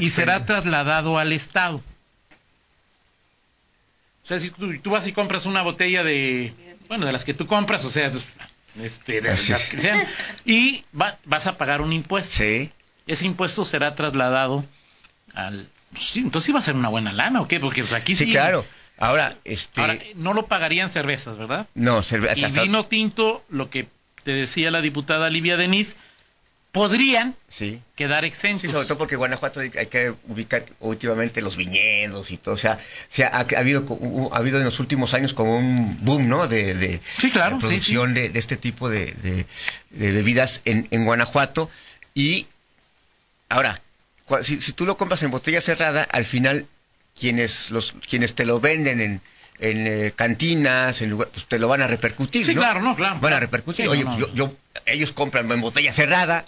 y 0.00 0.10
será 0.10 0.46
trasladado 0.46 1.18
al 1.18 1.32
Estado. 1.32 1.82
O 4.22 4.26
sea, 4.28 4.38
si 4.38 4.50
tú, 4.50 4.78
tú 4.78 4.90
vas 4.90 5.04
y 5.08 5.12
compras 5.12 5.46
una 5.46 5.62
botella 5.62 6.04
de, 6.04 6.54
bueno, 6.92 7.06
de 7.06 7.12
las 7.12 7.24
que 7.24 7.32
tú 7.32 7.46
compras, 7.46 7.84
o 7.86 7.90
sea, 7.90 8.12
este, 8.82 9.20
de 9.22 9.30
las 9.30 9.66
que 9.68 9.80
sean, 9.80 10.04
y 10.44 10.84
va- 10.98 11.18
vas 11.24 11.46
a 11.46 11.56
pagar 11.56 11.80
un 11.80 11.92
impuesto. 11.92 12.36
Sí. 12.36 12.70
Ese 13.06 13.24
impuesto 13.26 13.64
será 13.64 13.94
trasladado 13.94 14.64
al... 15.34 15.68
pues 15.90 16.08
sí, 16.08 16.20
entonces 16.20 16.54
va 16.54 16.58
a 16.58 16.62
ser 16.62 16.74
una 16.74 16.88
buena 16.90 17.12
lana, 17.12 17.40
¿o 17.40 17.48
qué? 17.48 17.60
Porque 17.60 17.82
pues, 17.82 17.94
aquí 17.94 18.14
sí... 18.14 18.26
Sí, 18.26 18.30
claro. 18.30 18.64
Ahora, 18.98 19.36
este. 19.44 19.80
Ahora, 19.80 19.96
no 20.16 20.34
lo 20.34 20.46
pagarían 20.46 20.90
cervezas, 20.90 21.38
¿verdad? 21.38 21.66
no, 21.74 22.02
cerveza. 22.02 22.38
Y 22.38 22.44
hasta- 22.44 22.62
vino 22.62 22.84
tinto, 22.84 23.42
lo 23.48 23.70
que 23.70 23.86
te 24.22 24.32
decía 24.32 24.70
la 24.70 24.80
diputada 24.82 25.30
Livia 25.30 25.56
Denis, 25.56 25.96
podrían 26.72 27.36
Sí. 27.48 27.80
quedar 27.96 28.22
Sí, 28.24 28.28
exentos. 28.28 28.70
sobre 28.70 28.86
todo 28.86 28.96
porque 28.98 29.16
Guanajuato 29.16 29.60
hay 29.60 29.70
hay 29.78 29.86
que 29.86 30.14
ubicar 30.28 30.64
últimamente 30.80 31.42
los 31.42 31.56
viñedos 31.56 32.30
y 32.30 32.38
todo. 32.38 32.54
O 32.54 32.58
sea, 32.58 32.78
se 33.08 33.24
ha, 33.24 33.28
ha 33.28 33.40
habido 33.58 33.84
ha 34.32 34.36
habido 34.38 34.58
en 34.58 34.64
los 34.64 34.80
últimos 34.80 35.12
años 35.14 35.34
como 35.34 35.56
un 35.58 35.98
boom, 36.04 36.28
¿no? 36.28 36.48
De, 36.48 36.74
de, 36.74 37.00
Sí, 37.18 37.30
claro, 37.30 37.56
de 37.56 37.60
sí, 37.62 37.66
producción 37.68 38.14
De, 38.14 38.30
de 38.30 38.38
este 38.38 38.56
tipo 38.56 38.88
de, 38.88 39.14
bebidas 39.90 40.62
en, 40.64 40.88
en 40.90 41.04
Guanajuato. 41.04 41.70
Y 42.14 42.46
ahora, 43.48 43.80
si, 44.42 44.60
si 44.60 44.72
tú 44.72 44.86
lo 44.86 44.96
compras 44.96 45.22
en 45.22 45.30
botella 45.30 45.60
cerrada, 45.60 46.02
al 46.10 46.24
final 46.24 46.66
quienes 47.18 47.70
los 47.70 47.92
quienes 48.08 48.34
te 48.34 48.46
lo 48.46 48.60
venden 48.60 49.00
en 49.00 49.20
en 49.58 49.86
eh, 49.86 50.12
cantinas, 50.16 51.02
en 51.02 51.10
lugar, 51.10 51.28
pues 51.28 51.46
te 51.46 51.58
lo 51.58 51.68
van 51.68 51.82
a 51.82 51.86
repercutir, 51.86 52.44
Sí, 52.44 52.54
¿no? 52.54 52.62
claro, 52.62 52.80
no, 52.80 52.96
claro. 52.96 53.20
Van 53.20 53.34
a 53.34 53.38
repercutir. 53.40 53.84
Sí, 53.84 53.88
Oye, 53.88 54.02
no, 54.02 54.12
no. 54.12 54.18
Yo, 54.18 54.34
yo- 54.34 54.56
ellos 54.86 55.12
compran 55.12 55.48
en 55.52 55.60
botella 55.60 55.92
cerrada. 55.92 56.46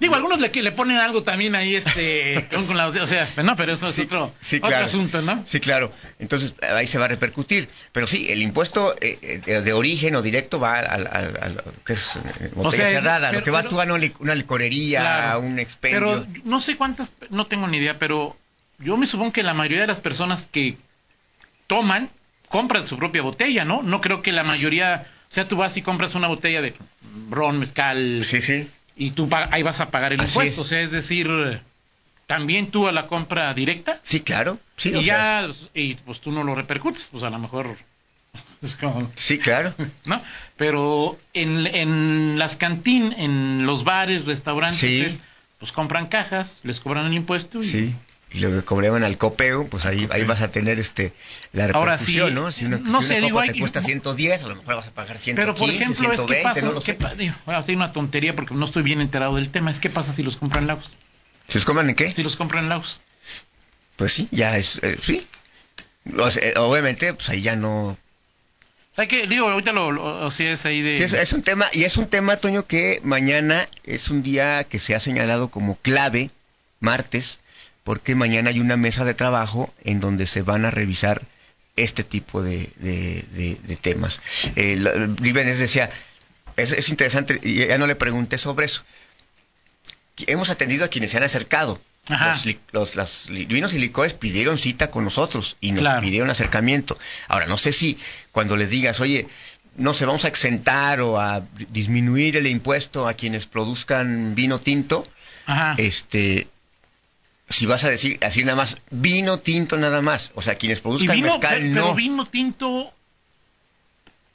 Digo, 0.00 0.14
algunos 0.14 0.38
le, 0.40 0.50
le 0.50 0.72
ponen 0.72 0.98
algo 0.98 1.22
también 1.22 1.54
ahí, 1.54 1.74
este, 1.76 2.46
con, 2.54 2.66
con 2.66 2.76
la, 2.76 2.86
o 2.88 3.06
sea, 3.06 3.26
no, 3.42 3.56
pero 3.56 3.72
eso 3.72 3.88
es 3.88 3.94
Sí, 3.94 4.02
otro, 4.02 4.34
sí, 4.40 4.56
otro 4.56 4.68
claro. 4.68 4.86
asunto, 4.86 5.22
¿no? 5.22 5.42
Sí, 5.46 5.60
claro. 5.60 5.92
Entonces 6.18 6.54
ahí 6.62 6.86
se 6.86 6.98
va 6.98 7.06
a 7.06 7.08
repercutir. 7.08 7.68
Pero 7.92 8.06
sí, 8.06 8.30
el 8.30 8.42
impuesto 8.42 8.94
eh, 9.00 9.18
eh, 9.46 9.60
de 9.60 9.72
origen 9.72 10.14
o 10.14 10.22
directo 10.22 10.60
va 10.60 10.78
al, 10.80 11.06
al- 11.06 11.36
al- 11.40 11.62
que 11.86 11.94
es 11.94 12.16
eh, 12.16 12.50
botella 12.54 12.84
sea, 12.90 13.00
cerrada. 13.00 13.28
pero- 13.30 13.40
Lo 13.40 13.44
que 13.44 13.50
vas 13.50 13.62
pero- 13.62 13.70
tú 13.76 13.80
a 13.80 13.84
una, 13.84 13.98
li- 13.98 14.12
una 14.18 14.34
licorería, 14.34 15.00
Claro. 15.00 15.40
un 15.40 15.58
expendio. 15.58 15.98
Pero 16.00 16.26
no 16.44 16.60
sé 16.60 16.76
cuántas, 16.76 17.10
no 17.30 17.46
tengo 17.46 17.66
ni 17.66 17.78
idea, 17.78 17.98
pero 17.98 18.36
yo 18.78 18.96
me 18.96 19.06
supongo 19.06 19.32
que 19.32 19.42
la 19.42 19.54
mayoría 19.54 19.80
de 19.82 19.86
las 19.86 20.00
personas 20.00 20.48
que 20.52 20.76
toman 21.66 22.10
compran 22.48 22.86
su 22.86 22.98
propia 22.98 23.22
botella, 23.22 23.64
¿no? 23.64 23.82
No 23.82 24.00
creo 24.00 24.20
que 24.22 24.32
la 24.32 24.44
mayoría, 24.44 25.06
o 25.30 25.34
sea, 25.34 25.48
tú 25.48 25.56
vas 25.56 25.76
y 25.76 25.82
compras 25.82 26.14
una 26.14 26.28
botella 26.28 26.60
de 26.60 26.74
ron, 27.30 27.58
mezcal, 27.58 28.24
Sí, 28.28 28.42
sí. 28.42 28.68
Y 28.96 29.10
tú 29.12 29.28
ahí 29.50 29.62
vas 29.62 29.80
a 29.80 29.90
pagar 29.90 30.12
el 30.12 30.20
Así 30.20 30.30
impuesto, 30.32 30.62
es. 30.62 30.66
o 30.66 30.68
sea, 30.68 30.80
es 30.80 30.90
decir, 30.90 31.28
también 32.26 32.68
tú 32.70 32.88
a 32.88 32.92
la 32.92 33.06
compra 33.06 33.52
directa 33.54 33.98
Sí, 34.02 34.20
claro. 34.20 34.58
Sí, 34.76 34.90
y 34.90 34.94
o 34.96 35.02
sea, 35.02 35.46
ya, 35.46 35.52
y 35.74 35.94
pues 35.96 36.20
tú 36.20 36.30
no 36.32 36.44
lo 36.44 36.54
repercutes, 36.54 37.08
pues 37.10 37.24
a 37.24 37.30
lo 37.30 37.38
mejor 37.38 37.76
es 38.62 38.76
como, 38.76 39.10
sí, 39.16 39.38
claro. 39.38 39.74
¿no? 40.06 40.20
Pero 40.56 41.18
en, 41.34 41.66
en 41.66 42.38
las 42.38 42.56
cantinas, 42.56 43.18
en 43.18 43.66
los 43.66 43.84
bares, 43.84 44.24
restaurantes, 44.26 44.78
Sí. 45.14 45.20
pues 45.58 45.72
compran 45.72 46.06
cajas, 46.06 46.58
les 46.62 46.80
cobran 46.80 47.06
el 47.06 47.14
impuesto 47.14 47.60
y 47.60 47.64
Sí. 47.64 47.94
Y 48.34 48.38
lo 48.40 48.50
que 48.50 48.62
cobraban 48.64 49.04
al 49.04 49.18
copeo, 49.18 49.66
pues 49.66 49.84
ahí, 49.84 50.08
ahí 50.10 50.24
vas 50.24 50.40
a 50.40 50.48
tener 50.48 50.78
este 50.78 51.12
la 51.52 51.64
Ahora 51.66 51.92
repercusión, 51.98 52.28
sí, 52.30 52.34
¿no? 52.34 52.50
Si 52.52 52.64
una, 52.64 52.78
no 52.78 53.02
si 53.02 53.08
sé, 53.08 53.14
una 53.18 53.26
digo, 53.26 53.36
copa 53.36 53.42
hay- 53.44 53.52
te 53.52 53.58
cuesta 53.58 53.82
110, 53.82 54.42
a 54.42 54.46
lo 54.48 54.56
mejor 54.56 54.76
vas 54.76 54.86
a 54.86 54.90
pagar 54.90 55.18
115, 55.18 55.34
Pero 55.36 55.54
por 55.54 55.68
ejemplo, 55.68 56.12
es 56.12 56.20
120, 56.20 56.34
que 56.36 56.42
pasa, 56.42 56.66
no 56.66 56.80
¿qué 56.80 56.92
sé. 56.92 56.94
pa- 56.94 57.14
digo, 57.14 57.34
voy 57.44 57.54
a 57.54 57.58
hacer 57.58 57.76
una 57.76 57.92
tontería 57.92 58.32
porque 58.32 58.54
no 58.54 58.64
estoy 58.64 58.82
bien 58.82 59.00
enterado 59.02 59.36
del 59.36 59.50
tema, 59.50 59.70
es 59.70 59.80
qué 59.80 59.90
pasa 59.90 60.12
si 60.14 60.22
los 60.22 60.36
compran 60.36 60.66
Lagos, 60.66 60.90
¿Si 61.48 61.58
los 61.58 61.64
compran 61.66 61.88
en 61.90 61.94
qué? 61.94 62.10
si 62.10 62.22
los 62.22 62.36
compran 62.36 62.68
Lagos. 62.70 63.00
Pues 63.96 64.12
sí, 64.14 64.28
ya 64.30 64.56
es, 64.56 64.80
eh, 64.82 64.96
sí. 65.02 65.26
O 66.18 66.30
sea, 66.30 66.42
eh, 66.48 66.54
obviamente, 66.56 67.12
pues 67.12 67.28
ahí 67.28 67.42
ya 67.42 67.54
no, 67.54 67.98
sea 68.96 69.06
que, 69.06 69.26
digo, 69.26 69.48
ahorita 69.48 69.72
lo, 69.72 69.92
lo- 69.92 70.26
o 70.26 70.30
sea, 70.30 70.52
es 70.52 70.64
ahí 70.66 70.80
de... 70.80 70.96
Sí, 70.96 71.02
es, 71.02 71.12
es 71.12 71.32
un 71.34 71.42
tema, 71.42 71.68
y 71.72 71.84
es 71.84 71.96
un 71.98 72.06
tema, 72.06 72.36
Toño, 72.38 72.66
que 72.66 73.00
mañana 73.04 73.68
es 73.84 74.08
un 74.08 74.22
día 74.22 74.64
que 74.64 74.78
se 74.78 74.94
ha 74.94 75.00
señalado 75.00 75.48
como 75.48 75.76
clave, 75.76 76.30
martes, 76.80 77.38
porque 77.84 78.14
mañana 78.14 78.50
hay 78.50 78.60
una 78.60 78.76
mesa 78.76 79.04
de 79.04 79.14
trabajo 79.14 79.72
en 79.84 80.00
donde 80.00 80.26
se 80.26 80.42
van 80.42 80.64
a 80.64 80.70
revisar 80.70 81.22
este 81.76 82.04
tipo 82.04 82.42
de, 82.42 82.68
de- 82.76 83.24
de- 83.32 83.58
de 83.62 83.76
temas. 83.76 84.20
Eh, 84.56 84.76
Líbenes 85.20 85.58
decía, 85.58 85.90
es, 86.56 86.72
es 86.72 86.88
interesante, 86.90 87.40
ya 87.42 87.78
no 87.78 87.86
le 87.86 87.94
pregunté 87.96 88.38
sobre 88.38 88.66
eso. 88.66 88.82
Hemos 90.26 90.50
atendido 90.50 90.84
a 90.84 90.88
quienes 90.88 91.10
se 91.10 91.16
han 91.16 91.22
acercado. 91.22 91.80
Ajá. 92.08 92.36
Los, 92.72 92.96
las 92.96 93.26
vinos 93.28 93.72
y 93.74 93.78
licores 93.78 94.12
pidieron 94.12 94.58
cita 94.58 94.90
con 94.90 95.04
nosotros 95.04 95.56
y 95.60 95.72
nos 95.72 95.80
Claro. 95.80 96.00
pidieron 96.02 96.30
acercamiento. 96.30 96.98
Ahora, 97.28 97.46
no 97.46 97.56
sé 97.58 97.72
si 97.72 97.96
cuando 98.32 98.56
les 98.56 98.68
digas, 98.70 99.00
oye, 99.00 99.26
no 99.76 99.94
sé, 99.94 100.04
vamos 100.04 100.24
a 100.24 100.28
exentar 100.28 101.00
o 101.00 101.18
a 101.20 101.40
di- 101.40 101.66
disminuir 101.70 102.36
el 102.36 102.46
impuesto 102.48 103.08
a 103.08 103.14
quienes 103.14 103.46
produzcan 103.46 104.34
vino 104.34 104.58
tinto, 104.60 105.06
Ajá. 105.46 105.74
este, 105.78 106.48
si 107.52 107.66
vas 107.66 107.84
a 107.84 107.90
decir 107.90 108.18
así 108.22 108.44
nada 108.44 108.56
más, 108.56 108.78
vino 108.90 109.38
tinto 109.38 109.76
nada 109.76 110.00
más, 110.00 110.32
o 110.34 110.42
sea, 110.42 110.54
quienes 110.56 110.80
produzcan 110.80 111.14
vino, 111.16 111.28
mezcal 111.28 111.58
pe- 111.58 111.64
no. 111.68 111.74
pero 111.74 111.94
vino 111.94 112.26
tinto 112.26 112.92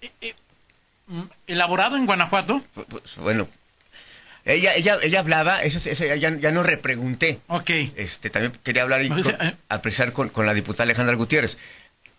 eh, 0.01 0.11
eh, 0.21 0.33
elaborado 1.47 1.97
en 1.97 2.05
Guanajuato. 2.05 2.61
Pues, 2.73 3.15
bueno, 3.17 3.47
ella, 4.45 4.75
ella, 4.75 4.97
ella 5.01 5.19
hablaba, 5.19 5.61
eso, 5.63 5.77
eso 5.89 6.05
ya, 6.05 6.15
ya 6.37 6.51
no 6.51 6.63
repregunté. 6.63 7.39
Ok. 7.47 7.69
Este, 7.95 8.29
también 8.29 8.53
quería 8.63 8.83
hablar 8.83 9.03
y 9.03 9.09
con- 9.09 9.19
eh. 9.41 9.55
apreciar 9.69 10.13
con, 10.13 10.29
con 10.29 10.45
la 10.45 10.53
diputada 10.53 10.83
Alejandra 10.83 11.15
Gutiérrez, 11.15 11.57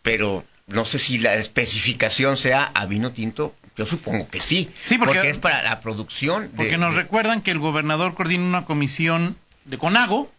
pero 0.02 0.44
no 0.66 0.84
sé 0.84 0.98
si 0.98 1.18
la 1.18 1.34
especificación 1.34 2.36
sea 2.36 2.64
a 2.64 2.86
vino 2.86 3.12
tinto, 3.12 3.54
yo 3.76 3.86
supongo 3.86 4.28
que 4.28 4.40
sí, 4.40 4.68
Sí, 4.82 4.98
porque- 4.98 5.30
es 5.30 5.38
para 5.38 5.62
la 5.62 5.80
producción. 5.80 6.50
de- 6.50 6.56
Porque 6.56 6.78
nos 6.78 6.94
de- 6.94 7.02
recuerdan 7.02 7.40
que 7.42 7.50
el 7.50 7.58
gobernador 7.58 8.14
coordina 8.14 8.44
una 8.44 8.64
comisión 8.64 9.36
de 9.64 9.78
CONAGO, 9.78 10.30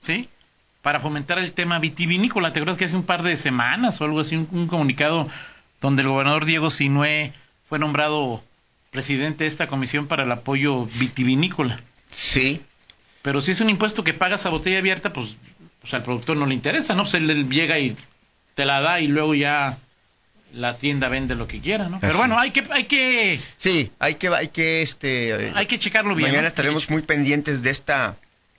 ¿sí? 0.00 0.28
Para 0.82 1.00
fomentar 1.00 1.38
el 1.38 1.52
tema 1.52 1.78
vitivinícola. 1.78 2.52
¿Te 2.52 2.58
acuerdas 2.58 2.78
que 2.78 2.86
hace 2.86 2.96
un 2.96 3.04
par 3.04 3.22
de 3.22 3.36
semanas 3.36 4.00
o 4.00 4.04
algo 4.04 4.20
así, 4.20 4.36
un, 4.36 4.48
un 4.50 4.66
comunicado 4.66 5.28
donde 5.80 6.02
el 6.02 6.08
gobernador 6.08 6.44
Diego 6.44 6.70
Sinué 6.70 7.32
fue 7.68 7.78
nombrado 7.78 8.42
presidente 8.90 9.44
de 9.44 9.48
esta 9.48 9.66
comisión 9.66 10.06
para 10.06 10.24
el 10.24 10.32
apoyo 10.32 10.86
vitivinícola? 10.86 11.80
Sí, 12.12 12.60
Pero 13.22 13.40
si 13.40 13.52
es 13.52 13.60
un 13.60 13.70
impuesto 13.70 14.02
que 14.02 14.14
pagas 14.14 14.46
a 14.46 14.50
botella 14.50 14.78
abierta, 14.78 15.12
pues, 15.12 15.36
pues 15.80 15.94
al 15.94 16.02
productor 16.02 16.36
no 16.36 16.46
le 16.46 16.54
interesa, 16.54 16.94
¿no? 16.94 17.04
Pues 17.04 17.14
él, 17.14 17.30
él 17.30 17.48
llega 17.48 17.78
y 17.78 17.96
te 18.54 18.64
la 18.64 18.80
da 18.80 19.00
y 19.00 19.06
luego 19.06 19.34
ya 19.34 19.78
la 20.52 20.74
tienda 20.74 21.08
vende 21.08 21.36
lo 21.36 21.46
que 21.46 21.60
quiera, 21.60 21.88
¿no? 21.88 22.00
Pero 22.00 22.18
bueno, 22.18 22.38
hay 22.38 22.50
que, 22.50 22.64
hay 22.70 22.84
que, 22.84 23.40
sí, 23.56 23.92
hay 24.00 24.16
que, 24.16 24.28
hay 24.28 24.48
que, 24.48 24.82
este, 24.82 25.52
hay 25.54 25.66
que 25.66 25.78
checarlo 25.78 26.14
bien. 26.16 26.28
mañana 26.30 26.42
¿no? 26.42 26.48
estaremos 26.48 26.90
muy 26.90 27.02
pendientes 27.02 27.62
de 27.62 27.70
esta, 27.70 28.16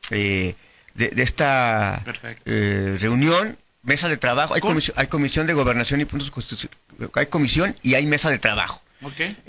eh, 0.10 0.56
de, 0.96 1.10
de 1.10 1.24
esta 1.24 2.04
eh, 2.46 2.98
reunión, 3.00 3.58
mesa 3.84 4.10
de 4.10 4.18
trabajo. 4.18 4.54
Hay 4.54 4.62
comisión, 4.62 4.96
hay 4.98 5.08
comisión 5.08 5.48
de 5.48 5.54
gobernación 5.54 6.02
y 6.02 6.06
puntos 6.06 6.32
constitucionales. 6.32 6.80
Hay 7.16 7.26
comisión 7.28 7.76
y 7.84 7.96
hay 7.96 8.06
mesa 8.06 8.30
de 8.30 8.40
trabajo. 8.40 8.82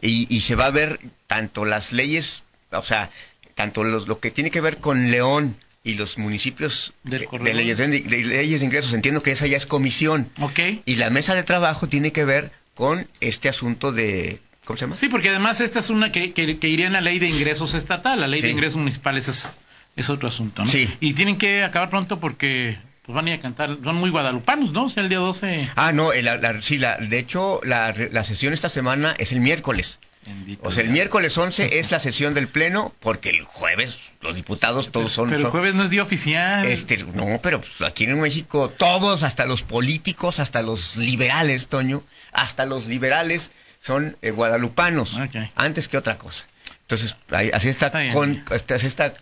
Y, 0.00 0.34
y 0.34 0.40
se 0.40 0.54
va 0.54 0.66
a 0.66 0.70
ver 0.70 0.98
tanto 1.26 1.64
las 1.66 1.92
leyes, 1.92 2.42
o 2.70 2.82
sea, 2.82 3.10
tanto 3.54 3.84
los, 3.84 4.08
lo 4.08 4.18
que 4.18 4.30
tiene 4.30 4.50
que 4.50 4.62
ver 4.62 4.78
con 4.78 5.10
León 5.10 5.56
y 5.84 5.94
los 5.94 6.16
municipios 6.16 6.94
Del 7.02 7.26
de, 7.42 7.52
leyes, 7.54 7.76
de, 7.76 7.88
leyes 7.88 8.60
de 8.60 8.66
ingresos, 8.66 8.94
entiendo 8.94 9.22
que 9.22 9.32
esa 9.32 9.46
ya 9.46 9.56
es 9.58 9.66
comisión. 9.66 10.30
Ok. 10.40 10.58
Y 10.86 10.96
la 10.96 11.10
mesa 11.10 11.34
de 11.34 11.42
trabajo 11.42 11.86
tiene 11.88 12.12
que 12.12 12.24
ver 12.24 12.50
con 12.74 13.06
este 13.20 13.50
asunto 13.50 13.92
de, 13.92 14.40
¿cómo 14.64 14.78
se 14.78 14.86
llama? 14.86 14.96
Sí, 14.96 15.08
porque 15.08 15.28
además 15.28 15.60
esta 15.60 15.80
es 15.80 15.90
una 15.90 16.12
que, 16.12 16.32
que, 16.32 16.58
que 16.58 16.68
iría 16.68 16.86
en 16.86 16.94
la 16.94 17.00
ley 17.02 17.18
de 17.18 17.28
ingresos 17.28 17.74
estatal, 17.74 18.20
la 18.20 18.28
ley 18.28 18.40
Sí. 18.40 18.46
de 18.46 18.52
ingresos 18.52 18.78
municipales 18.78 19.28
es, 19.28 19.56
es 19.96 20.08
otro 20.10 20.28
asunto, 20.28 20.62
¿no? 20.62 20.68
Sí. 20.68 20.88
Y 21.00 21.12
tienen 21.14 21.36
que 21.38 21.62
acabar 21.64 21.90
pronto 21.90 22.18
porque 22.20 22.76
pues 23.04 23.14
van 23.16 23.26
a 23.26 23.30
ir 23.30 23.38
a 23.38 23.42
cantar, 23.42 23.76
son 23.82 23.96
muy 23.96 24.10
guadalupanos, 24.10 24.72
¿no? 24.72 24.84
O 24.84 24.88
sea, 24.90 25.02
el 25.02 25.08
día 25.08 25.18
12... 25.18 25.68
Ah, 25.74 25.90
no, 25.92 26.12
eh, 26.12 26.22
la, 26.22 26.36
la- 26.36 26.60
sí, 26.62 26.78
la, 26.78 26.96
de 26.98 27.18
hecho, 27.18 27.60
la, 27.64 27.92
la 28.12 28.22
sesión 28.24 28.52
esta 28.52 28.68
semana 28.68 29.14
es 29.18 29.32
el 29.32 29.40
miércoles. 29.40 29.98
Bendito 30.24 30.68
O 30.68 30.70
sea, 30.70 30.82
el 30.82 30.86
Dios. 30.86 30.94
miércoles 30.94 31.36
11 31.36 31.78
es 31.80 31.90
la 31.90 31.98
sesión 31.98 32.32
del 32.32 32.46
Pleno, 32.46 32.94
porque 33.00 33.30
el 33.30 33.42
jueves 33.42 33.98
los 34.20 34.36
diputados 34.36 34.92
todos 34.92 35.10
son... 35.10 35.30
Pero 35.30 35.40
el 35.46 35.46
jueves 35.50 35.74
no 35.74 35.82
es 35.82 35.90
día 35.90 36.04
oficial. 36.04 36.64
Este, 36.64 37.02
no, 37.02 37.40
pero 37.42 37.60
pues, 37.60 37.82
aquí 37.82 38.04
en 38.04 38.20
México 38.20 38.68
todos, 38.70 39.24
hasta 39.24 39.46
los 39.46 39.64
políticos, 39.64 40.38
hasta 40.38 40.62
los 40.62 40.94
liberales, 40.96 41.66
Toño, 41.66 42.04
hasta 42.32 42.66
los 42.66 42.86
liberales 42.86 43.50
son 43.80 44.16
eh, 44.22 44.30
guadalupanos, 44.30 45.16
Ok. 45.18 45.36
antes 45.56 45.88
que 45.88 45.96
otra 45.96 46.18
cosa. 46.18 46.46
Entonces, 46.82 47.16
ahí- 47.32 47.50
así 47.52 47.68
está, 47.68 47.86
Está 47.86 48.12
con- 48.12 48.44
este, 48.52 48.74
así 48.74 48.86
está 48.86 49.12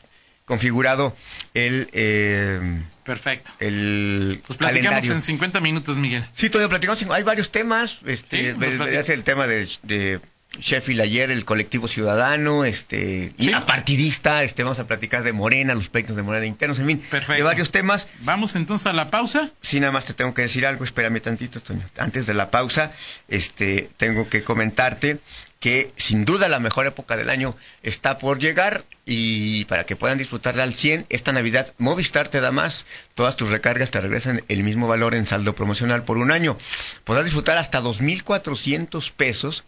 configurado 0.50 1.16
el, 1.54 1.88
eh, 1.92 2.60
Perfecto. 3.04 3.52
el 3.60 4.40
Pues 4.44 4.58
platicamos 4.58 4.88
calendario. 4.88 5.12
en 5.12 5.22
50 5.22 5.60
minutos, 5.60 5.96
Miguel. 5.96 6.24
Sí, 6.34 6.50
Toño, 6.50 6.68
platicamos, 6.68 7.00
hay 7.10 7.22
varios 7.22 7.52
temas, 7.52 8.00
Sí, 8.00 8.10
este, 8.10 8.54
platicas. 8.54 8.88
es 9.04 9.08
el 9.10 9.22
tema 9.22 9.46
de, 9.46 9.68
de 9.84 10.20
Sheffield 10.58 11.00
ayer, 11.00 11.30
el 11.30 11.44
colectivo 11.44 11.86
ciudadano, 11.86 12.64
este, 12.64 13.32
y 13.38 13.44
Sí. 13.46 13.52
apartidista, 13.52 14.42
este, 14.42 14.62
vamos 14.64 14.80
a 14.80 14.86
platicar 14.86 15.22
de 15.22 15.32
Morena, 15.32 15.74
los 15.74 15.88
pleitos 15.88 16.16
de 16.16 16.22
Morena 16.22 16.44
internos, 16.46 16.78
en 16.80 16.86
fin, 16.86 16.98
Perfecto. 16.98 17.34
de 17.34 17.42
varios 17.42 17.70
temas. 17.70 18.08
Vamos 18.22 18.56
entonces 18.56 18.86
a 18.88 18.92
la 18.92 19.10
pausa. 19.10 19.50
Sí, 19.60 19.78
nada 19.78 19.92
más 19.92 20.06
te 20.06 20.14
tengo 20.14 20.34
que 20.34 20.42
decir 20.42 20.66
algo, 20.66 20.82
espérame 20.84 21.20
tantito, 21.20 21.60
Toño. 21.60 21.82
Antes 21.98 22.26
de 22.26 22.34
la 22.34 22.50
pausa, 22.50 22.92
este, 23.28 23.90
tengo 23.96 24.28
que 24.28 24.42
comentarte 24.42 25.18
que 25.60 25.92
sin 25.96 26.24
duda 26.24 26.48
la 26.48 26.58
mejor 26.58 26.86
época 26.86 27.16
del 27.18 27.28
año 27.28 27.54
está 27.82 28.16
por 28.18 28.38
llegar 28.38 28.84
y 29.04 29.66
para 29.66 29.84
que 29.84 29.94
puedan 29.94 30.16
disfrutarla 30.16 30.62
al 30.62 30.72
100, 30.72 31.04
esta 31.10 31.32
Navidad 31.32 31.74
Movistar 31.76 32.28
te 32.28 32.40
da 32.40 32.50
más. 32.50 32.86
Todas 33.14 33.36
tus 33.36 33.50
recargas 33.50 33.90
te 33.90 34.00
regresan 34.00 34.42
el 34.48 34.64
mismo 34.64 34.88
valor 34.88 35.14
en 35.14 35.26
saldo 35.26 35.54
promocional 35.54 36.02
por 36.04 36.16
un 36.16 36.32
año. 36.32 36.56
Podrás 37.04 37.26
disfrutar 37.26 37.58
hasta 37.58 37.80
2.400 37.82 39.12
pesos 39.12 39.64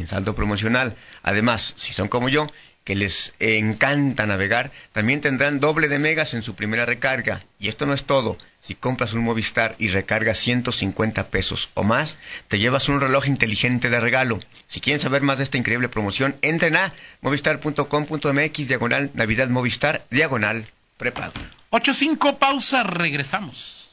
en 0.00 0.08
saldo 0.08 0.34
promocional. 0.34 0.96
Además, 1.22 1.74
si 1.76 1.92
son 1.92 2.08
como 2.08 2.28
yo, 2.28 2.46
que 2.86 2.94
les 2.94 3.34
encanta 3.40 4.26
navegar, 4.26 4.70
también 4.92 5.20
tendrán 5.20 5.58
doble 5.58 5.88
de 5.88 5.98
megas 5.98 6.34
en 6.34 6.42
su 6.42 6.54
primera 6.54 6.86
recarga. 6.86 7.42
Y 7.58 7.66
esto 7.66 7.84
no 7.84 7.92
es 7.92 8.04
todo. 8.04 8.38
Si 8.62 8.76
compras 8.76 9.12
un 9.12 9.24
Movistar 9.24 9.74
y 9.78 9.88
recargas 9.88 10.38
150 10.38 11.26
pesos 11.26 11.68
o 11.74 11.82
más, 11.82 12.18
te 12.46 12.60
llevas 12.60 12.88
un 12.88 13.00
reloj 13.00 13.26
inteligente 13.26 13.90
de 13.90 13.98
regalo. 13.98 14.38
Si 14.68 14.80
quieren 14.80 15.00
saber 15.00 15.22
más 15.22 15.38
de 15.38 15.44
esta 15.44 15.58
increíble 15.58 15.88
promoción, 15.88 16.36
entren 16.42 16.76
a 16.76 16.92
movistar.com.mx, 17.22 18.68
diagonal 18.68 19.10
Navidad 19.14 19.48
Movistar, 19.48 20.06
diagonal 20.12 20.64
prepago. 20.96 21.34
8-5, 21.72 22.38
pausa, 22.38 22.84
regresamos. 22.84 23.90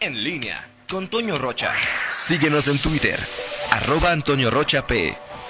En 0.00 0.24
línea 0.24 0.66
con 0.88 1.06
Toño 1.06 1.38
Rocha. 1.38 1.72
Síguenos 2.10 2.66
en 2.66 2.80
Twitter, 2.80 3.18
arroba 3.70 4.10
Antonio 4.10 4.50
Rocha 4.50 4.88
P 4.88 5.14